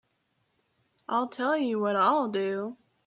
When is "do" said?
2.29-2.75